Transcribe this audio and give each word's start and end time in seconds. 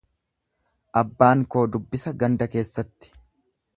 Abbaan 1.01 1.43
koo 1.55 1.65
dubbisa 1.75 2.15
ganda 2.25 2.49
keessatti. 2.57 3.13